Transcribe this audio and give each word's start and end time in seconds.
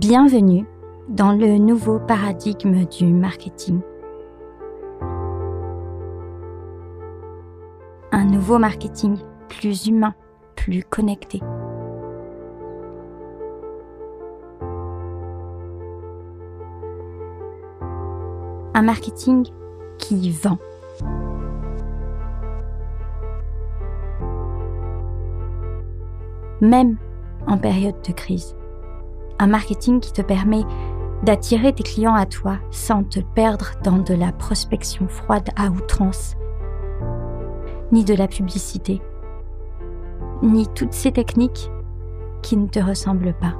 Bienvenue 0.00 0.64
dans 1.08 1.32
le 1.32 1.58
nouveau 1.58 1.98
paradigme 1.98 2.84
du 2.84 3.06
marketing. 3.06 3.80
Un 8.12 8.24
nouveau 8.26 8.58
marketing 8.60 9.16
plus 9.48 9.88
humain, 9.88 10.14
plus 10.54 10.84
connecté. 10.84 11.40
Un 18.74 18.82
marketing 18.82 19.48
qui 19.98 20.30
vend. 20.30 20.58
Même 26.60 26.98
en 27.48 27.58
période 27.58 27.96
de 28.06 28.12
crise 28.12 28.54
un 29.38 29.46
marketing 29.46 30.00
qui 30.00 30.12
te 30.12 30.22
permet 30.22 30.64
d'attirer 31.22 31.72
tes 31.72 31.82
clients 31.82 32.14
à 32.14 32.26
toi 32.26 32.58
sans 32.70 33.02
te 33.02 33.20
perdre 33.20 33.72
dans 33.82 33.98
de 33.98 34.14
la 34.14 34.32
prospection 34.32 35.08
froide 35.08 35.48
à 35.56 35.66
outrance, 35.66 36.36
ni 37.92 38.04
de 38.04 38.14
la 38.14 38.28
publicité, 38.28 39.02
ni 40.42 40.66
toutes 40.68 40.92
ces 40.92 41.12
techniques 41.12 41.70
qui 42.42 42.56
ne 42.56 42.68
te 42.68 42.78
ressemblent 42.78 43.34
pas. 43.34 43.54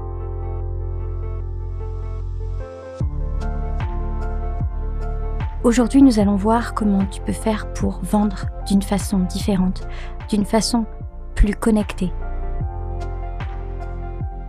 Aujourd'hui, 5.65 6.03
nous 6.03 6.21
allons 6.21 6.37
voir 6.37 6.73
comment 6.73 7.05
tu 7.07 7.21
peux 7.21 7.33
faire 7.33 7.73
pour 7.73 8.01
vendre 8.03 8.47
d'une 8.69 8.83
façon 8.83 9.19
différente, 9.19 9.89
d'une 10.31 10.45
façon 10.45 10.87
plus 11.35 11.55
connectée, 11.55 12.13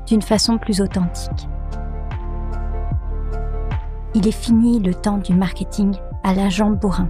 d'une 0.10 0.22
façon 0.24 0.58
plus 0.58 0.82
authentique. 0.82 1.48
Il 4.16 4.28
est 4.28 4.32
fini 4.32 4.80
le 4.80 4.96
temps 4.96 5.20
du 5.20 5.36
marketing 5.36 5.96
à 6.24 6.34
la 6.34 6.50
jambe 6.50 6.80
bourrin. 6.80 7.08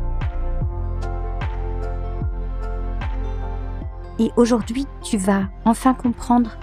Et 4.19 4.31
aujourd'hui, 4.35 4.85
tu 5.01 5.17
vas 5.17 5.43
enfin 5.63 5.93
comprendre 5.93 6.57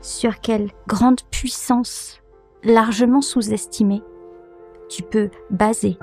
sur 0.00 0.38
quelle 0.38 0.70
grande 0.86 1.20
puissance 1.32 2.20
largement 2.62 3.20
sous-estimée 3.20 4.02
tu 4.88 5.02
peux 5.02 5.30
baser 5.50 5.98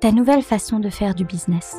ta 0.00 0.10
nouvelle 0.10 0.42
façon 0.42 0.80
de 0.80 0.90
faire 0.90 1.14
du 1.14 1.24
business. 1.24 1.76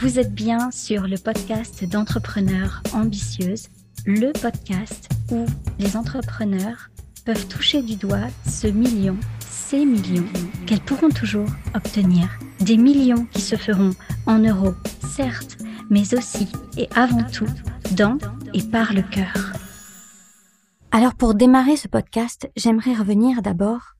Vous 0.00 0.18
êtes 0.18 0.34
bien 0.34 0.70
sur 0.70 1.06
le 1.06 1.18
podcast 1.18 1.84
d'entrepreneurs 1.84 2.82
ambitieuses, 2.94 3.68
le 4.06 4.32
podcast 4.32 5.10
où 5.30 5.44
les 5.78 5.94
entrepreneurs 5.94 6.88
peuvent 7.26 7.46
toucher 7.48 7.82
du 7.82 7.96
doigt 7.96 8.28
ce 8.48 8.66
million, 8.66 9.18
ces 9.40 9.84
millions 9.84 10.26
qu'elles 10.66 10.80
pourront 10.80 11.10
toujours 11.10 11.50
obtenir. 11.74 12.30
Des 12.60 12.78
millions 12.78 13.26
qui 13.26 13.42
se 13.42 13.56
feront 13.56 13.90
en 14.24 14.38
euros, 14.38 14.72
certes, 15.06 15.58
mais 15.90 16.14
aussi 16.14 16.48
et 16.78 16.88
avant 16.94 17.24
tout 17.24 17.48
dans 17.94 18.16
et 18.54 18.62
par 18.62 18.94
le 18.94 19.02
cœur. 19.02 19.52
Alors 20.92 21.14
pour 21.14 21.34
démarrer 21.34 21.76
ce 21.76 21.88
podcast, 21.88 22.50
j'aimerais 22.56 22.94
revenir 22.94 23.42
d'abord 23.42 23.96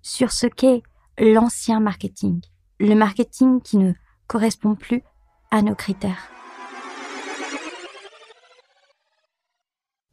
sur 0.00 0.32
ce 0.32 0.46
qu'est 0.46 0.82
l'ancien 1.18 1.78
marketing. 1.78 2.40
Le 2.80 2.94
marketing 2.94 3.60
qui 3.60 3.76
ne 3.76 3.92
correspond 4.34 4.74
plus 4.74 5.00
à 5.52 5.62
nos 5.62 5.76
critères. 5.76 6.28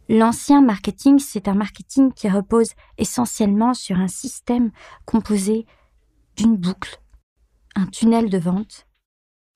L'ancien 0.09 0.61
marketing, 0.61 1.17
c'est 1.17 1.47
un 1.47 1.55
marketing 1.55 2.13
qui 2.13 2.29
repose 2.29 2.73
essentiellement 2.99 3.73
sur 3.73 3.97
un 3.97 4.07
système 4.07 4.69
composé 5.05 5.65
d'une 6.35 6.55
boucle, 6.55 7.01
un 7.75 7.87
tunnel 7.87 8.29
de 8.29 8.37
vente, 8.37 8.85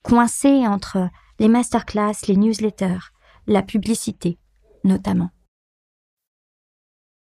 coincé 0.02 0.66
entre 0.66 1.10
les 1.38 1.46
masterclass, 1.46 2.26
les 2.26 2.36
newsletters, 2.36 3.12
la 3.46 3.62
publicité, 3.62 4.36
notamment. 4.82 5.30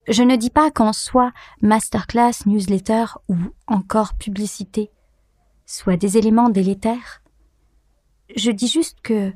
Je 0.08 0.24
ne 0.24 0.38
dis 0.38 0.52
pas 0.52 0.72
qu'en 0.72 0.94
soi 0.94 1.34
masterclass, 1.62 2.46
newsletter 2.46 3.08
ou 3.28 3.36
encore 3.68 4.14
publicité 4.14 4.90
soit 5.66 5.98
des 5.98 6.18
éléments 6.18 6.50
délétères. 6.50 7.22
Je 8.34 8.52
dis 8.52 8.68
juste 8.68 9.02
que 9.02 9.34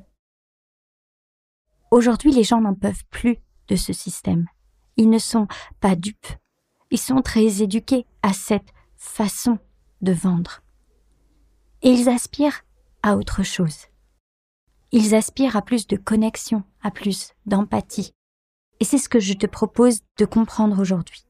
aujourd'hui 1.91 2.31
les 2.31 2.43
gens 2.43 2.61
n'en 2.61 2.73
peuvent 2.73 3.05
plus 3.09 3.37
de 3.67 3.75
ce 3.75 3.93
système. 3.93 4.47
Ils 4.97 5.09
ne 5.09 5.19
sont 5.19 5.47
pas 5.79 5.95
dupes. 5.95 6.27
Ils 6.91 6.99
sont 6.99 7.21
très 7.21 7.61
éduqués 7.61 8.05
à 8.23 8.33
cette 8.33 8.73
façon 8.97 9.59
de 10.01 10.11
vendre. 10.11 10.61
Et 11.81 11.91
ils 11.91 12.09
aspirent 12.09 12.63
à 13.03 13.15
autre 13.15 13.43
chose. 13.43 13.85
Ils 14.91 15.13
aspirent 15.13 15.55
à 15.55 15.61
plus 15.61 15.85
de 15.85 15.95
connexion, 15.95 16.63
à 16.81 16.89
plus 16.89 17.33
d'empathie. 17.45 18.13
Et 18.79 18.85
c'est 18.85 18.97
ce 18.97 19.07
que 19.07 19.19
je 19.19 19.33
te 19.33 19.45
propose 19.45 20.01
de 20.17 20.25
comprendre 20.25 20.81
aujourd'hui. 20.81 21.25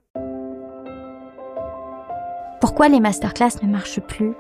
Pourquoi 2.62 2.88
les 2.88 3.00
masterclass 3.00 3.62
ne 3.62 3.68
marchent 3.68 4.02
plus? 4.02 4.34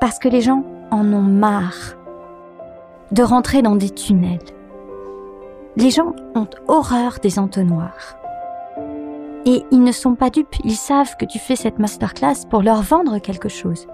Parce 0.00 0.18
que 0.18 0.28
les 0.28 0.42
gens 0.42 0.64
en 0.90 1.10
ont 1.12 1.22
marre 1.22 1.96
de 3.14 3.22
rentrer 3.22 3.62
dans 3.62 3.76
des 3.76 3.90
tunnels. 3.90 4.38
Les 5.76 5.90
gens 5.90 6.14
ont 6.34 6.48
horreur 6.68 7.18
des 7.22 7.38
entonnoirs. 7.38 8.16
Et 9.46 9.62
ils 9.70 9.82
ne 9.82 9.92
sont 9.92 10.14
pas 10.14 10.30
dupes, 10.30 10.56
ils 10.64 10.76
savent 10.76 11.16
que 11.16 11.24
tu 11.24 11.38
fais 11.38 11.56
cette 11.56 11.78
masterclass 11.78 12.46
pour 12.50 12.62
leur 12.62 12.82
vendre 12.82 13.18
quelque 13.18 13.48
chose. 13.48 13.86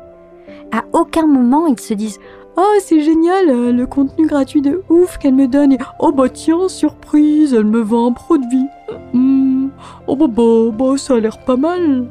À 0.73 0.83
aucun 0.93 1.27
moment 1.27 1.67
ils 1.67 1.81
se 1.81 1.95
disent 1.95 2.19
Oh, 2.57 2.79
c'est 2.81 3.01
génial, 3.01 3.49
euh, 3.49 3.73
le 3.73 3.87
contenu 3.87 4.27
gratuit 4.27 4.61
de 4.61 4.83
ouf 4.89 5.19
qu'elle 5.19 5.35
me 5.35 5.47
donne. 5.47 5.73
Et, 5.73 5.79
oh 5.99 6.13
bah 6.13 6.29
tiens, 6.29 6.69
surprise, 6.69 7.55
elle 7.55 7.65
me 7.65 7.81
vend 7.81 8.11
un 8.11 8.13
produit. 8.13 8.67
Hmm, 9.13 9.69
oh 10.07 10.17
bah, 10.17 10.27
bah 10.29 10.71
bah 10.73 10.97
ça 10.97 11.15
a 11.15 11.21
l'air 11.21 11.39
pas 11.45 11.57
mal 11.57 12.09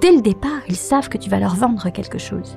dès 0.00 0.12
le 0.12 0.20
départ, 0.20 0.62
ils 0.68 0.76
savent 0.76 1.08
que 1.08 1.18
tu 1.18 1.28
vas 1.28 1.40
leur 1.40 1.56
vendre 1.56 1.90
quelque 1.90 2.18
chose. 2.18 2.56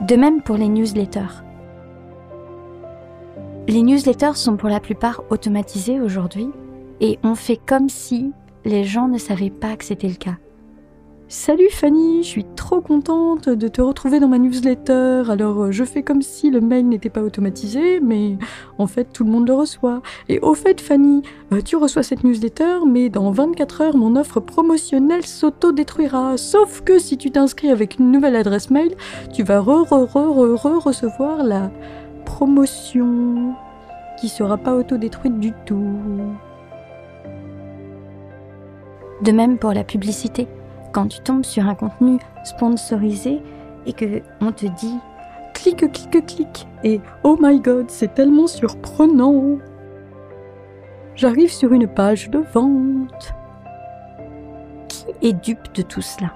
De 0.00 0.16
même 0.16 0.40
pour 0.40 0.56
les 0.56 0.68
newsletters. 0.68 1.44
Les 3.68 3.82
newsletters 3.82 4.34
sont 4.34 4.56
pour 4.56 4.70
la 4.70 4.80
plupart 4.80 5.22
automatisés 5.28 6.00
aujourd'hui 6.00 6.48
et 7.00 7.18
on 7.22 7.34
fait 7.34 7.58
comme 7.58 7.90
si 7.90 8.32
les 8.64 8.84
gens 8.84 9.08
ne 9.08 9.18
savaient 9.18 9.50
pas 9.50 9.76
que 9.76 9.84
c'était 9.84 10.08
le 10.08 10.14
cas. 10.14 10.36
Salut 11.32 11.70
Fanny, 11.70 12.24
je 12.24 12.28
suis 12.28 12.44
trop 12.56 12.80
contente 12.80 13.48
de 13.48 13.68
te 13.68 13.80
retrouver 13.80 14.18
dans 14.18 14.26
ma 14.26 14.38
newsletter. 14.38 15.22
Alors 15.30 15.62
euh, 15.62 15.70
je 15.70 15.84
fais 15.84 16.02
comme 16.02 16.22
si 16.22 16.50
le 16.50 16.60
mail 16.60 16.88
n'était 16.88 17.08
pas 17.08 17.22
automatisé, 17.22 18.00
mais 18.00 18.36
en 18.78 18.88
fait 18.88 19.04
tout 19.12 19.22
le 19.22 19.30
monde 19.30 19.46
le 19.46 19.54
reçoit. 19.54 20.02
Et 20.28 20.40
au 20.40 20.54
fait 20.54 20.80
Fanny, 20.80 21.22
euh, 21.52 21.60
tu 21.62 21.76
reçois 21.76 22.02
cette 22.02 22.24
newsletter, 22.24 22.78
mais 22.84 23.10
dans 23.10 23.30
24 23.30 23.80
heures 23.80 23.96
mon 23.96 24.16
offre 24.16 24.40
promotionnelle 24.40 25.24
s'auto-détruira. 25.24 26.36
Sauf 26.36 26.80
que 26.80 26.98
si 26.98 27.16
tu 27.16 27.30
t'inscris 27.30 27.70
avec 27.70 28.00
une 28.00 28.10
nouvelle 28.10 28.34
adresse 28.34 28.68
mail, 28.68 28.96
tu 29.32 29.44
vas 29.44 29.60
re 29.60 29.84
re 29.88 30.12
re 30.12 30.34
re, 30.34 30.56
re 30.56 30.82
recevoir 30.82 31.44
la 31.44 31.70
promotion 32.24 33.54
qui 34.20 34.28
sera 34.28 34.56
pas 34.56 34.74
auto-détruite 34.74 35.38
du 35.38 35.52
tout. 35.64 35.96
De 39.22 39.30
même 39.30 39.58
pour 39.58 39.72
la 39.72 39.84
publicité 39.84 40.48
quand 40.92 41.06
tu 41.08 41.20
tombes 41.20 41.44
sur 41.44 41.66
un 41.66 41.74
contenu 41.74 42.18
sponsorisé 42.44 43.42
et 43.86 43.92
que 43.92 44.22
on 44.40 44.52
te 44.52 44.66
dit 44.66 44.96
clique, 45.54 45.90
clique, 45.92 46.26
clique 46.26 46.68
et 46.84 47.00
oh 47.22 47.36
my 47.40 47.60
god, 47.60 47.90
c'est 47.90 48.14
tellement 48.14 48.46
surprenant. 48.46 49.58
J'arrive 51.14 51.52
sur 51.52 51.72
une 51.72 51.86
page 51.86 52.30
de 52.30 52.38
vente. 52.38 53.34
Qui 54.88 55.04
est 55.22 55.32
dupe 55.32 55.74
de 55.74 55.82
tout 55.82 56.00
cela? 56.00 56.32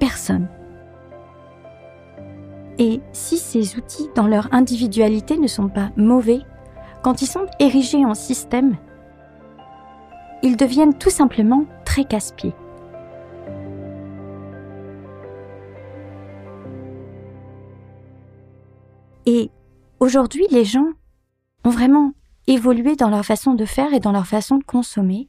Personne. 0.00 0.48
Et 2.78 3.00
si 3.12 3.36
ces 3.36 3.76
outils, 3.76 4.10
dans 4.16 4.26
leur 4.26 4.48
individualité, 4.52 5.36
ne 5.38 5.46
sont 5.46 5.68
pas 5.68 5.90
mauvais, 5.96 6.40
quand 7.02 7.22
ils 7.22 7.28
sont 7.28 7.46
érigés 7.60 8.04
en 8.04 8.14
système, 8.14 8.76
ils 10.42 10.56
deviennent 10.56 10.94
tout 10.94 11.10
simplement 11.10 11.64
très 11.84 12.04
casse-pieds. 12.04 12.54
Aujourd'hui, 20.04 20.46
les 20.50 20.64
gens 20.64 20.90
ont 21.64 21.70
vraiment 21.70 22.12
évolué 22.46 22.94
dans 22.94 23.08
leur 23.08 23.24
façon 23.24 23.54
de 23.54 23.64
faire 23.64 23.94
et 23.94 24.00
dans 24.00 24.12
leur 24.12 24.26
façon 24.26 24.58
de 24.58 24.64
consommer, 24.64 25.28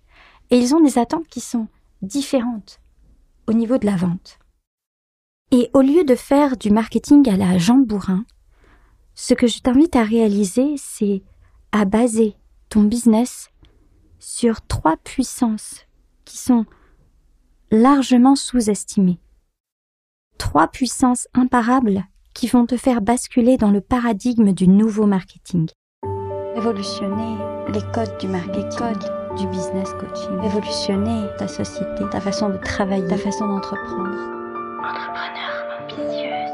et 0.52 0.58
ils 0.58 0.76
ont 0.76 0.82
des 0.82 1.00
attentes 1.00 1.28
qui 1.28 1.40
sont 1.40 1.68
différentes 2.02 2.80
au 3.48 3.54
niveau 3.54 3.78
de 3.78 3.86
la 3.86 3.96
vente. 3.96 4.38
Et 5.52 5.70
au 5.74 5.82
lieu 5.82 6.04
de 6.04 6.16
faire 6.16 6.58
du 6.58 6.72
marketing 6.72 7.30
à 7.30 7.38
la 7.38 7.58
jambe 7.58 7.86
bourrin, 7.86 8.26
Ce 9.18 9.34
que 9.34 9.48
je 9.48 9.60
t'invite 9.60 9.96
à 9.96 10.04
réaliser, 10.04 10.76
c'est 10.76 11.24
à 11.72 11.86
baser 11.86 12.36
ton 12.68 12.84
business 12.84 13.50
sur 14.20 14.60
trois 14.62 14.98
puissances 14.98 15.86
qui 16.26 16.38
sont 16.38 16.66
largement 17.72 18.36
sous-estimées. 18.36 19.22
Trois 20.38 20.68
puissances 20.68 21.30
imparables 21.34 22.04
qui 22.36 22.48
vont 22.48 22.66
te 22.68 22.78
faire 22.78 23.02
basculer 23.02 23.58
dans 23.58 23.72
le 23.72 23.82
paradigme 23.82 24.52
du 24.52 24.68
nouveau 24.68 25.08
marketing. 25.08 25.70
Révolutionner 26.54 27.38
les 27.74 27.82
codes 27.94 28.18
du 28.20 28.28
marketing, 28.28 28.62
les 28.62 28.76
codes 28.76 29.38
du 29.38 29.48
business 29.48 29.90
coaching. 29.94 30.38
Révolutionner 30.42 31.28
ta 31.38 31.48
société, 31.48 32.04
ta 32.12 32.20
façon 32.20 32.50
de 32.50 32.58
travailler, 32.58 33.08
ta 33.08 33.18
façon 33.18 33.48
d'entreprendre. 33.48 34.18
Entrepreneur 34.84 35.66
ambitieuse. 35.82 36.52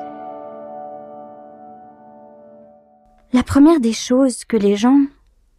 La 3.33 3.43
première 3.43 3.79
des 3.79 3.93
choses 3.93 4.45
que 4.45 4.57
les 4.57 4.75
gens 4.75 5.01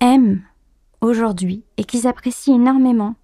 aiment 0.01 0.43
aujourd'hui 1.01 1.65
et 1.77 1.85
qu'ils 1.85 2.07
apprécient 2.07 2.55
énormément 2.55 3.17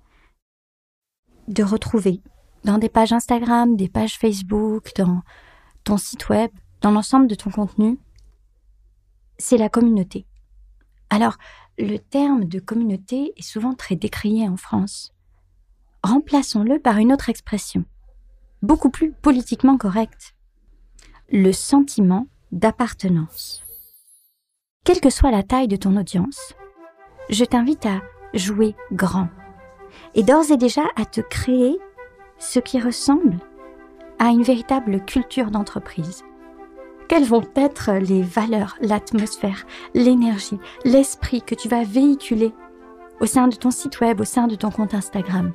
de 1.47 1.63
retrouver 1.63 2.21
dans 2.65 2.79
des 2.79 2.89
pages 2.89 3.13
Instagram, 3.13 3.77
des 3.77 3.89
pages 3.89 4.19
Facebook, 4.19 4.91
dans 4.97 5.23
ton 5.85 5.97
site 5.97 6.29
web, 6.29 6.51
dans 6.81 6.91
l'ensemble 6.91 7.27
de 7.27 7.35
ton 7.35 7.51
contenu, 7.51 7.99
c'est 9.39 9.57
la 9.57 9.69
communauté. 9.69 10.27
Alors, 11.11 11.37
le 11.79 11.99
terme 11.99 12.45
de 12.45 12.59
communauté 12.59 13.33
est 13.37 13.43
souvent 13.43 13.75
très 13.75 13.97
décrié 13.97 14.49
en 14.49 14.57
France. 14.57 15.15
Remplaçons-le 16.03 16.79
par 16.79 16.99
une 16.99 17.13
autre 17.13 17.29
expression, 17.29 17.85
beaucoup 18.63 18.91
plus 18.91 19.13
politiquement 19.13 19.77
correcte. 19.77 20.35
Le 21.31 21.53
sentiment 21.53 22.27
d'appartenance. 22.53 23.65
Quelle 24.85 25.01
que 25.01 25.11
soit 25.11 25.31
la 25.31 25.43
taille 25.43 25.69
de 25.69 25.77
ton 25.77 25.97
audience, 25.97 26.55
je 27.31 27.45
t'invite 27.45 27.85
à 27.87 28.01
jouer 28.33 28.75
grand 28.93 29.29
et 30.15 30.23
d'ores 30.23 30.51
et 30.51 30.57
déjà 30.57 30.83
à 30.97 31.05
te 31.05 31.21
créer 31.21 31.79
ce 32.39 32.59
qui 32.59 32.81
ressemble 32.81 33.39
à 34.19 34.29
une 34.29 34.43
véritable 34.43 35.05
culture 35.05 35.51
d'entreprise. 35.51 36.25
Quelles 37.09 37.25
vont 37.25 37.43
être 37.57 37.93
les 37.93 38.23
valeurs, 38.23 38.77
l'atmosphère, 38.83 39.65
l'énergie, 39.95 40.59
l'esprit 40.85 41.41
que 41.41 41.55
tu 41.55 41.67
vas 41.67 41.83
véhiculer 41.83 42.53
au 43.21 43.27
sein 43.27 43.49
de 43.49 43.57
ton 43.57 43.71
site 43.71 44.01
web, 44.01 44.21
au 44.21 44.25
sein 44.25 44.47
de 44.47 44.57
ton 44.57 44.71
compte 44.71 44.93
Instagram? 44.93 45.53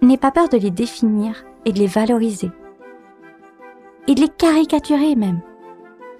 N'aie 0.00 0.16
pas 0.16 0.30
peur 0.30 0.48
de 0.48 0.56
les 0.56 0.70
définir 0.70 1.44
et 1.66 1.72
de 1.72 1.78
les 1.78 1.86
valoriser. 1.86 2.50
Et 4.08 4.14
de 4.14 4.22
les 4.22 4.28
caricaturer 4.28 5.16
même. 5.16 5.42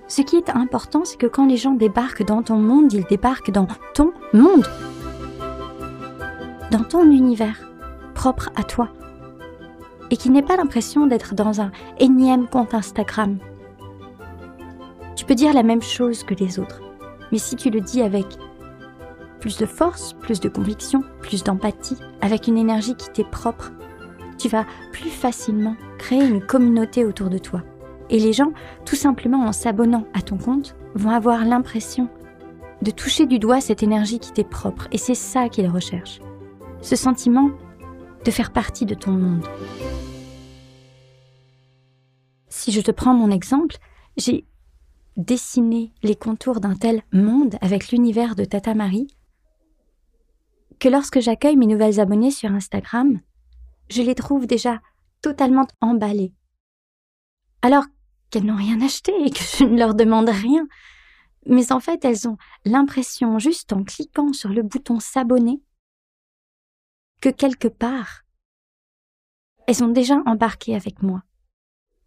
Ce 0.09 0.21
qui 0.21 0.37
est 0.37 0.51
important, 0.51 1.05
c'est 1.05 1.17
que 1.17 1.27
quand 1.27 1.47
les 1.47 1.57
gens 1.57 1.73
débarquent 1.73 2.27
dans 2.27 2.43
ton 2.43 2.59
monde, 2.59 2.93
ils 2.93 3.07
débarquent 3.07 3.51
dans 3.51 3.67
ton 3.95 4.13
monde. 4.35 4.67
Dans 6.71 6.85
ton 6.85 7.11
univers, 7.11 7.71
propre 8.15 8.51
à 8.57 8.63
toi 8.63 8.91
et 10.13 10.17
qui 10.17 10.29
n'ait 10.29 10.43
pas 10.43 10.57
l'impression 10.57 11.07
d'être 11.07 11.35
dans 11.35 11.63
un 11.63 11.73
énième 11.99 12.47
compte 12.47 12.75
Instagram. 12.75 13.39
Tu 15.17 15.25
peux 15.25 15.35
dire 15.35 15.55
la 15.55 15.63
même 15.63 15.81
chose 15.81 16.23
que 16.23 16.35
les 16.35 16.59
autres, 16.59 16.83
mais 17.33 17.39
si 17.39 17.57
tu 17.57 17.71
le 17.71 17.81
dis 17.81 18.03
avec 18.03 18.27
plus 19.41 19.57
de 19.57 19.65
force, 19.65 20.13
plus 20.13 20.39
de 20.39 20.51
conviction, 20.51 21.03
plus 21.23 21.43
d'empathie, 21.43 21.97
avec 22.21 22.47
une 22.47 22.59
énergie 22.59 22.95
qui 22.95 23.09
t'est 23.09 23.29
propre, 23.29 23.73
tu 24.39 24.49
vas 24.49 24.67
plus 24.93 25.09
facilement 25.09 25.77
créer 25.97 26.23
une 26.23 26.45
communauté 26.45 27.07
autour 27.07 27.31
de 27.31 27.39
toi. 27.39 27.63
Et 28.11 28.19
les 28.19 28.35
gens, 28.35 28.53
tout 28.85 28.97
simplement 28.97 29.47
en 29.47 29.53
s'abonnant 29.53 30.05
à 30.13 30.21
ton 30.21 30.37
compte, 30.37 30.77
vont 30.95 31.11
avoir 31.11 31.47
l'impression 31.47 32.11
de 32.83 32.91
toucher 32.91 33.25
du 33.25 33.39
doigt 33.39 33.63
cette 33.63 33.83
énergie 33.83 34.19
qui 34.19 34.33
t'est 34.33 34.45
propre. 34.45 34.89
Et 34.93 34.99
c'est 34.99 35.15
ça 35.15 35.49
qu'ils 35.49 35.69
recherchent. 35.69 36.21
Ce 36.83 36.97
sentiment 36.97 37.51
de 38.25 38.31
faire 38.31 38.53
partie 38.53 38.87
de 38.87 38.95
ton 38.95 39.13
monde. 39.13 39.47
Si 42.49 42.73
je 42.73 42.81
te 42.81 42.91
prends 42.91 43.15
mon 43.15 43.31
exemple, 43.31 43.77
j'ai 44.17 44.47
dessiné 45.17 45.93
les 46.03 46.17
contours 46.17 46.61
d'un 46.61 46.75
tel 46.75 47.03
monde 47.13 47.57
avec 47.61 47.91
l'univers 47.91 48.35
de 48.35 48.45
Tata 48.45 48.75
Marie 48.75 49.09
que 50.79 50.89
lorsque 50.89 51.21
j'accueille 51.21 51.57
mes 51.57 51.67
nouvelles 51.67 52.01
abonnées 52.01 52.31
sur 52.31 52.51
Instagram, 52.51 53.21
je 53.89 54.03
les 54.03 54.15
trouve 54.15 54.47
déjà 54.47 54.81
totalement 55.21 55.67
emballées. 55.81 56.35
Alors 57.63 57.85
qu'elles 58.31 58.45
n'ont 58.47 58.57
rien 58.57 58.81
acheté 58.81 59.13
et 59.25 59.31
que 59.31 59.39
je 59.39 59.65
ne 59.65 59.79
leur 59.79 59.95
demande 59.95 60.29
rien. 60.29 60.67
Mais 61.47 61.73
en 61.73 61.79
fait, 61.79 62.05
elles 62.05 62.27
ont 62.27 62.37
l'impression, 62.65 63.39
juste 63.39 63.73
en 63.73 63.85
cliquant 63.85 64.33
sur 64.33 64.49
le 64.49 64.63
bouton 64.63 64.99
s'abonner, 64.99 65.61
que 67.23 67.31
quelque 67.31 67.69
part, 67.69 68.25
elles 69.67 69.77
sont 69.77 69.89
déjà 69.89 70.21
embarquées 70.27 70.75
avec 70.75 71.03
moi. 71.03 71.23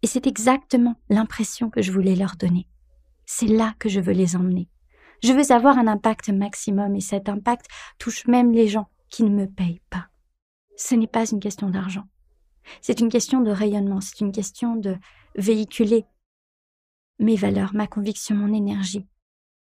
Et 0.02 0.06
c'est 0.06 0.26
exactement 0.26 0.94
l'impression 1.08 1.70
que 1.70 1.80
je 1.80 1.90
voulais 1.90 2.14
leur 2.14 2.36
donner. 2.36 2.68
C'est 3.24 3.46
là 3.46 3.74
que 3.78 3.88
je 3.88 3.98
veux 3.98 4.12
les 4.12 4.36
emmener. 4.36 4.68
Je 5.24 5.32
veux 5.32 5.50
avoir 5.50 5.78
un 5.78 5.86
impact 5.86 6.28
maximum 6.28 6.94
et 6.94 7.00
cet 7.00 7.30
impact 7.30 7.66
touche 7.98 8.26
même 8.26 8.52
les 8.52 8.68
gens 8.68 8.90
qui 9.08 9.24
ne 9.24 9.30
me 9.30 9.46
payent 9.46 9.80
pas. 9.88 10.08
Ce 10.76 10.94
n'est 10.94 11.06
pas 11.06 11.28
une 11.28 11.40
question 11.40 11.70
d'argent. 11.70 12.04
C'est 12.82 13.00
une 13.00 13.08
question 13.08 13.40
de 13.40 13.50
rayonnement, 13.50 14.02
c'est 14.02 14.20
une 14.20 14.32
question 14.32 14.76
de 14.76 14.96
véhiculer 15.34 16.04
mes 17.18 17.36
valeurs, 17.36 17.72
ma 17.74 17.86
conviction, 17.86 18.36
mon 18.36 18.52
énergie, 18.52 19.06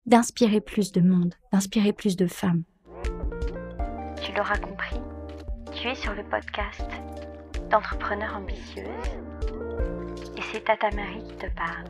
d'inspirer 0.04 0.60
plus 0.60 0.92
de 0.92 1.00
monde, 1.00 1.34
d'inspirer 1.52 1.94
plus 1.94 2.16
de 2.16 2.26
femmes. 2.26 2.64
Tu 4.22 4.32
l'auras 4.34 4.58
compris, 4.58 4.96
tu 5.80 5.86
es 5.86 5.94
sur 5.94 6.12
le 6.12 6.24
podcast 6.24 6.90
d'entrepreneurs 7.70 8.36
ambitieuses 8.36 8.84
et 10.36 10.42
c'est 10.50 10.64
Tata 10.64 10.90
Marie 10.90 11.22
qui 11.22 11.36
te 11.36 11.46
parle. 11.54 11.86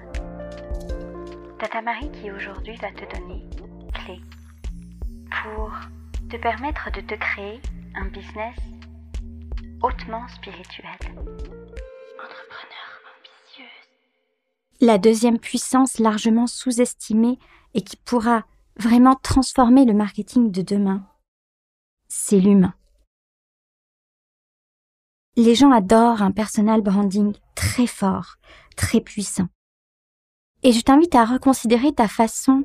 Tata 1.58 1.80
Marie 1.80 2.10
qui 2.12 2.30
aujourd'hui 2.30 2.76
va 2.76 2.90
te 2.90 3.16
donner 3.16 3.48
clé 3.94 4.20
pour 5.42 5.72
te 6.28 6.36
permettre 6.36 6.90
de 6.92 7.00
te 7.00 7.14
créer 7.14 7.62
un 7.94 8.04
business 8.08 8.56
hautement 9.80 10.28
spirituel. 10.28 10.98
Entrepreneur 12.20 12.88
ambitieuse. 13.16 13.88
La 14.80 14.98
deuxième 14.98 15.38
puissance 15.38 15.98
largement 15.98 16.46
sous-estimée 16.46 17.38
et 17.72 17.80
qui 17.80 17.96
pourra 17.96 18.44
vraiment 18.76 19.14
transformer 19.14 19.86
le 19.86 19.94
marketing 19.94 20.50
de 20.50 20.60
demain, 20.60 21.06
c'est 22.08 22.40
l'humain. 22.40 22.74
Les 25.38 25.54
gens 25.54 25.70
adorent 25.70 26.22
un 26.22 26.32
personal 26.32 26.82
branding 26.82 27.32
très 27.54 27.86
fort, 27.86 28.38
très 28.74 29.00
puissant. 29.00 29.46
Et 30.64 30.72
je 30.72 30.80
t'invite 30.80 31.14
à 31.14 31.24
reconsidérer 31.24 31.92
ta 31.92 32.08
façon 32.08 32.64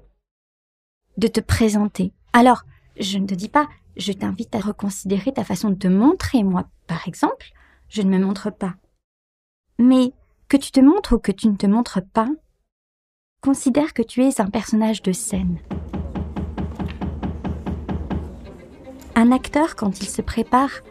de 1.17 1.27
te 1.27 1.39
présenter. 1.39 2.13
Alors, 2.33 2.63
je 2.99 3.19
ne 3.19 3.27
te 3.27 3.35
dis 3.35 3.47
pas, 3.47 3.67
je 3.95 4.11
t'invite 4.11 4.55
à 4.55 4.59
reconsidérer 4.59 5.31
ta 5.31 5.43
façon 5.43 5.69
de 5.69 5.75
te 5.75 5.87
montrer. 5.87 6.41
Moi, 6.41 6.65
par 6.87 7.07
exemple, 7.07 7.45
je 7.89 8.01
ne 8.01 8.09
me 8.09 8.25
montre 8.25 8.49
pas. 8.49 8.73
Mais 9.77 10.11
que 10.47 10.57
tu 10.57 10.71
te 10.71 10.79
montres 10.79 11.13
ou 11.13 11.19
que 11.19 11.31
tu 11.31 11.49
ne 11.49 11.55
te 11.55 11.67
montres 11.67 12.01
pas, 12.01 12.29
considère 13.43 13.93
que 13.93 14.01
tu 14.01 14.23
es 14.23 14.41
un 14.41 14.49
personnage 14.49 15.03
de 15.03 15.11
scène. 15.11 15.59
Un 19.13 19.31
acteur, 19.31 19.75
quand 19.75 20.01
il 20.01 20.09
se 20.09 20.23
prépare 20.23 20.81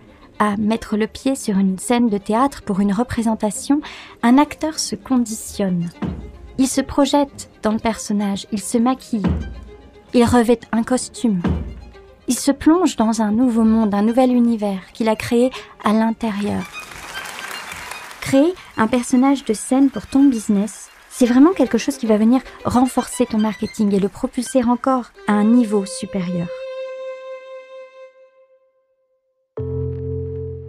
à 0.42 0.56
mettre 0.56 0.96
le 0.96 1.06
pied 1.06 1.36
sur 1.36 1.56
une 1.56 1.78
scène 1.78 2.08
de 2.08 2.18
théâtre 2.18 2.62
pour 2.62 2.80
une 2.80 2.92
représentation, 2.92 3.80
un 4.24 4.38
acteur 4.38 4.76
se 4.76 4.96
conditionne. 4.96 5.88
Il 6.58 6.66
se 6.66 6.80
projette 6.80 7.48
dans 7.62 7.70
le 7.70 7.78
personnage, 7.78 8.48
il 8.50 8.60
se 8.60 8.76
maquille, 8.76 9.22
il 10.14 10.24
revêt 10.24 10.58
un 10.72 10.82
costume. 10.82 11.40
Il 12.26 12.36
se 12.36 12.50
plonge 12.50 12.96
dans 12.96 13.22
un 13.22 13.30
nouveau 13.30 13.62
monde, 13.62 13.94
un 13.94 14.02
nouvel 14.02 14.32
univers 14.32 14.80
qu'il 14.92 15.08
a 15.08 15.14
créé 15.14 15.52
à 15.84 15.92
l'intérieur. 15.92 16.64
Créer 18.20 18.52
un 18.76 18.88
personnage 18.88 19.44
de 19.44 19.54
scène 19.54 19.90
pour 19.90 20.08
ton 20.08 20.24
business, 20.24 20.90
c'est 21.08 21.26
vraiment 21.26 21.52
quelque 21.52 21.78
chose 21.78 21.98
qui 21.98 22.06
va 22.06 22.16
venir 22.16 22.40
renforcer 22.64 23.26
ton 23.26 23.38
marketing 23.38 23.94
et 23.94 24.00
le 24.00 24.08
propulser 24.08 24.64
encore 24.64 25.12
à 25.28 25.34
un 25.34 25.44
niveau 25.44 25.86
supérieur. 25.86 26.48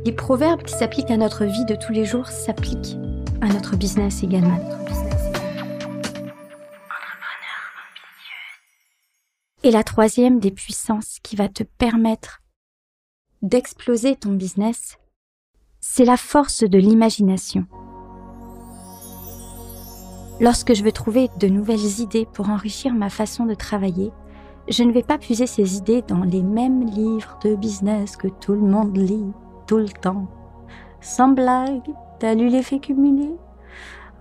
Les 0.05 0.11
proverbes 0.11 0.63
qui 0.63 0.73
s'appliquent 0.73 1.11
à 1.11 1.17
notre 1.17 1.45
vie 1.45 1.63
de 1.63 1.75
tous 1.75 1.93
les 1.93 2.03
jours 2.03 2.27
s'appliquent 2.27 2.97
à 3.39 3.47
notre 3.47 3.77
business 3.77 4.21
également. 4.21 4.59
Et 9.63 9.71
la 9.71 9.83
troisième 9.85 10.41
des 10.41 10.51
puissances 10.51 11.19
qui 11.23 11.37
va 11.37 11.47
te 11.47 11.63
permettre 11.63 12.41
d'exploser 13.41 14.17
ton 14.17 14.33
business, 14.33 14.97
c'est 15.79 16.03
la 16.03 16.17
force 16.17 16.65
de 16.65 16.77
l'imagination. 16.77 17.65
Lorsque 20.41 20.73
je 20.73 20.83
veux 20.83 20.91
trouver 20.91 21.29
de 21.39 21.47
nouvelles 21.47 22.01
idées 22.01 22.27
pour 22.33 22.49
enrichir 22.49 22.93
ma 22.93 23.09
façon 23.09 23.45
de 23.45 23.53
travailler, 23.53 24.11
je 24.67 24.83
ne 24.83 24.91
vais 24.91 25.03
pas 25.03 25.17
puiser 25.17 25.47
ces 25.47 25.77
idées 25.77 26.01
dans 26.01 26.23
les 26.23 26.43
mêmes 26.43 26.85
livres 26.87 27.39
de 27.41 27.55
business 27.55 28.17
que 28.17 28.27
tout 28.27 28.53
le 28.53 28.59
monde 28.59 28.97
lit 28.97 29.31
tout 29.65 29.77
le 29.77 29.89
temps. 29.89 30.27
Sans 31.01 31.29
blague, 31.29 31.89
t'as 32.19 32.33
lu 32.33 32.47
l'effet 32.47 32.79
cumulé 32.79 33.31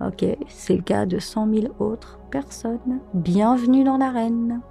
Ok, 0.01 0.25
c'est 0.47 0.75
le 0.75 0.81
cas 0.81 1.05
de 1.05 1.19
cent 1.19 1.45
mille 1.45 1.71
autres 1.79 2.19
personnes. 2.31 2.99
Bienvenue 3.13 3.83
dans 3.83 3.97
l'arène. 3.97 4.61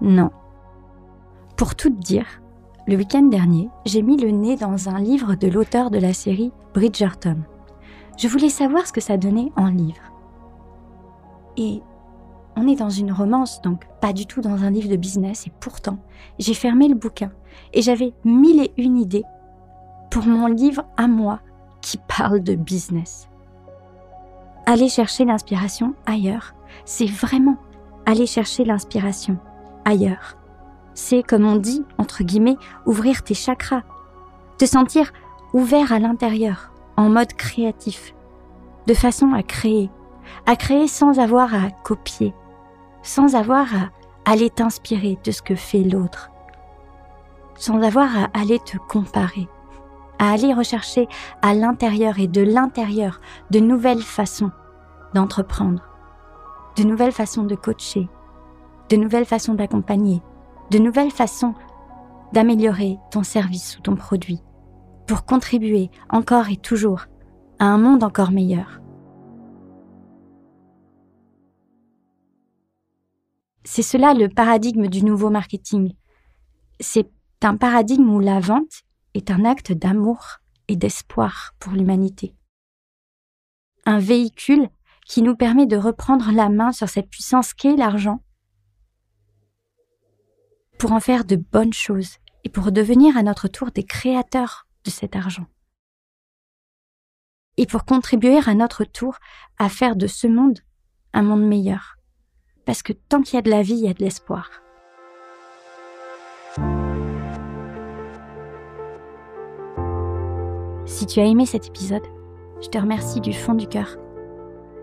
Non. 0.00 0.30
Pour 1.56 1.74
tout 1.74 1.90
dire, 1.90 2.40
le 2.86 2.96
week-end 2.96 3.24
dernier, 3.24 3.68
j'ai 3.84 4.02
mis 4.02 4.16
le 4.16 4.30
nez 4.30 4.56
dans 4.56 4.88
un 4.88 4.98
livre 4.98 5.34
de 5.34 5.48
l'auteur 5.48 5.90
de 5.90 5.98
la 5.98 6.14
série 6.14 6.52
Bridgerton. 6.72 7.38
Je 8.16 8.28
voulais 8.28 8.48
savoir 8.48 8.86
ce 8.86 8.92
que 8.92 9.00
ça 9.00 9.16
donnait 9.16 9.52
en 9.56 9.66
livre. 9.66 10.12
Et 11.56 11.82
on 12.56 12.66
est 12.66 12.76
dans 12.76 12.90
une 12.90 13.12
romance, 13.12 13.60
donc 13.62 13.84
pas 14.00 14.12
du 14.12 14.26
tout 14.26 14.40
dans 14.40 14.62
un 14.62 14.70
livre 14.70 14.88
de 14.88 14.96
business, 14.96 15.46
et 15.46 15.52
pourtant, 15.60 15.98
j'ai 16.38 16.54
fermé 16.54 16.88
le 16.88 16.94
bouquin 16.94 17.30
et 17.74 17.82
j'avais 17.82 18.12
mille 18.24 18.60
et 18.62 18.72
une 18.76 18.96
idées 18.96 19.24
pour 20.10 20.26
mon 20.26 20.46
livre 20.46 20.84
à 20.96 21.06
moi 21.06 21.40
qui 21.80 21.98
parle 21.98 22.40
de 22.40 22.54
business. 22.54 23.28
Aller 24.66 24.88
chercher 24.88 25.24
l'inspiration 25.24 25.94
ailleurs, 26.06 26.54
c'est 26.84 27.06
vraiment 27.06 27.56
aller 28.06 28.26
chercher 28.26 28.64
l'inspiration 28.64 29.38
ailleurs. 29.84 30.36
C'est, 30.94 31.22
comme 31.22 31.46
on 31.46 31.56
dit, 31.56 31.84
entre 31.98 32.24
guillemets, 32.24 32.56
ouvrir 32.86 33.22
tes 33.22 33.34
chakras, 33.34 33.82
te 34.58 34.66
sentir 34.66 35.12
ouvert 35.52 35.92
à 35.92 35.98
l'intérieur, 35.98 36.72
en 36.96 37.08
mode 37.08 37.32
créatif, 37.32 38.14
de 38.86 38.94
façon 38.94 39.32
à 39.32 39.42
créer, 39.42 39.90
à 40.46 40.56
créer 40.56 40.88
sans 40.88 41.18
avoir 41.18 41.54
à 41.54 41.70
copier, 41.70 42.34
sans 43.02 43.34
avoir 43.34 43.66
à 43.74 44.30
aller 44.30 44.50
t'inspirer 44.50 45.18
de 45.24 45.30
ce 45.30 45.42
que 45.42 45.54
fait 45.54 45.82
l'autre, 45.82 46.30
sans 47.56 47.82
avoir 47.82 48.16
à 48.16 48.28
aller 48.34 48.58
te 48.58 48.76
comparer, 48.76 49.48
à 50.20 50.32
aller 50.32 50.52
rechercher 50.52 51.08
à 51.40 51.54
l'intérieur 51.54 52.18
et 52.18 52.28
de 52.28 52.42
l'intérieur 52.42 53.20
de 53.50 53.58
nouvelles 53.58 54.02
façons 54.02 54.52
d'entreprendre, 55.14 55.82
de 56.76 56.84
nouvelles 56.84 57.10
façons 57.10 57.44
de 57.44 57.54
coacher, 57.54 58.06
de 58.90 58.96
nouvelles 58.96 59.24
façons 59.24 59.54
d'accompagner, 59.54 60.20
de 60.70 60.78
nouvelles 60.78 61.10
façons 61.10 61.54
d'améliorer 62.34 62.98
ton 63.10 63.22
service 63.22 63.78
ou 63.78 63.80
ton 63.80 63.96
produit 63.96 64.40
pour 65.06 65.24
contribuer 65.24 65.90
encore 66.10 66.50
et 66.50 66.56
toujours 66.56 67.06
à 67.58 67.64
un 67.64 67.78
monde 67.78 68.04
encore 68.04 68.30
meilleur. 68.30 68.80
C'est 73.64 73.82
cela 73.82 74.12
le 74.12 74.28
paradigme 74.28 74.86
du 74.86 75.02
nouveau 75.02 75.30
marketing. 75.30 75.94
C'est 76.78 77.10
un 77.42 77.56
paradigme 77.56 78.10
où 78.10 78.20
la 78.20 78.38
vente 78.38 78.82
est 79.14 79.30
un 79.30 79.44
acte 79.44 79.72
d'amour 79.72 80.38
et 80.68 80.76
d'espoir 80.76 81.54
pour 81.58 81.72
l'humanité. 81.72 82.34
Un 83.86 83.98
véhicule 83.98 84.68
qui 85.06 85.22
nous 85.22 85.34
permet 85.34 85.66
de 85.66 85.76
reprendre 85.76 86.30
la 86.32 86.48
main 86.48 86.72
sur 86.72 86.88
cette 86.88 87.08
puissance 87.08 87.54
qu'est 87.54 87.76
l'argent 87.76 88.22
pour 90.78 90.92
en 90.92 91.00
faire 91.00 91.24
de 91.24 91.36
bonnes 91.36 91.72
choses 91.72 92.16
et 92.44 92.48
pour 92.48 92.72
devenir 92.72 93.16
à 93.16 93.22
notre 93.22 93.48
tour 93.48 93.70
des 93.70 93.84
créateurs 93.84 94.66
de 94.84 94.90
cet 94.90 95.16
argent. 95.16 95.46
Et 97.56 97.66
pour 97.66 97.84
contribuer 97.84 98.38
à 98.46 98.54
notre 98.54 98.84
tour 98.84 99.16
à 99.58 99.68
faire 99.68 99.96
de 99.96 100.06
ce 100.06 100.26
monde 100.26 100.60
un 101.12 101.22
monde 101.22 101.46
meilleur. 101.46 101.96
Parce 102.64 102.82
que 102.82 102.92
tant 102.92 103.20
qu'il 103.20 103.34
y 103.34 103.38
a 103.38 103.42
de 103.42 103.50
la 103.50 103.62
vie, 103.62 103.74
il 103.74 103.84
y 103.84 103.88
a 103.88 103.94
de 103.94 104.02
l'espoir. 104.02 104.62
Si 111.00 111.06
tu 111.06 111.18
as 111.18 111.24
aimé 111.24 111.46
cet 111.46 111.66
épisode, 111.66 112.02
je 112.60 112.68
te 112.68 112.76
remercie 112.76 113.22
du 113.22 113.32
fond 113.32 113.54
du 113.54 113.66
cœur 113.66 113.96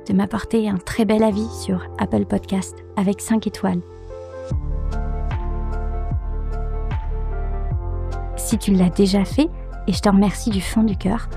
de 0.10 0.14
m'apporter 0.16 0.68
un 0.68 0.78
très 0.78 1.06
bel 1.06 1.22
avis 1.22 1.48
sur 1.48 1.86
Apple 2.00 2.26
Podcast 2.26 2.76
avec 2.96 3.22
5 3.22 3.46
étoiles. 3.46 3.82
Si 8.36 8.58
tu 8.58 8.74
l'as 8.74 8.90
déjà 8.90 9.26
fait, 9.26 9.48
et 9.86 9.94
je 9.94 10.02
te 10.02 10.10
remercie 10.10 10.50
du 10.50 10.60
fond 10.60 10.82
du 10.82 10.98
cœur, 10.98 11.30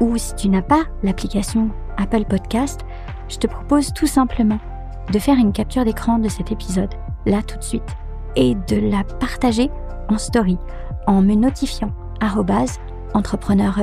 ou 0.00 0.16
si 0.16 0.34
tu 0.34 0.48
n'as 0.48 0.62
pas 0.62 0.82
l'application 1.04 1.70
Apple 1.96 2.24
Podcast, 2.24 2.80
je 3.28 3.36
te 3.36 3.46
propose 3.46 3.92
tout 3.92 4.08
simplement 4.08 4.58
de 5.12 5.18
faire 5.20 5.38
une 5.38 5.52
capture 5.52 5.84
d'écran 5.84 6.18
de 6.18 6.28
cet 6.28 6.50
épisode, 6.50 6.92
là 7.24 7.40
tout 7.40 7.58
de 7.58 7.62
suite, 7.62 7.96
et 8.34 8.56
de 8.56 8.90
la 8.90 9.04
partager 9.04 9.70
en 10.08 10.18
story 10.18 10.58
en 11.06 11.22
me 11.22 11.36
notifiant 11.36 11.92
entrepreneur 13.14 13.78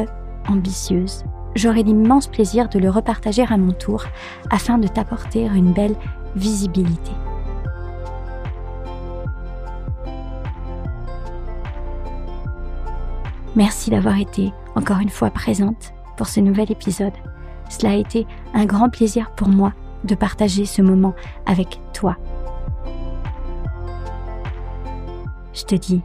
ambitieuse. 0.48 1.24
J'aurai 1.56 1.84
l'immense 1.84 2.28
plaisir 2.28 2.70
de 2.70 2.80
le 2.80 2.90
repartager 2.90 3.46
à 3.50 3.58
mon 3.58 3.74
tour 3.74 4.06
afin 4.50 4.78
de 4.78 4.88
t'apporter 4.88 5.46
une 5.46 5.74
belle 5.74 5.96
visibilité. 6.36 7.12
Merci 13.56 13.90
d'avoir 13.90 14.18
été 14.18 14.54
encore 14.76 15.00
une 15.00 15.10
fois 15.10 15.30
présente 15.30 15.94
pour 16.16 16.28
ce 16.28 16.40
nouvel 16.40 16.72
épisode. 16.72 17.14
Cela 17.70 17.92
a 17.92 17.96
été 17.96 18.26
un 18.54 18.66
grand 18.66 18.90
plaisir 18.90 19.32
pour 19.32 19.50
moi 19.50 19.74
de 20.06 20.16
partager 20.16 20.66
ce 20.66 20.82
moment 20.82 21.14
avec 21.46 21.80
toi. 21.94 22.16
Je 25.54 25.64
te 25.64 25.76
dis 25.76 26.02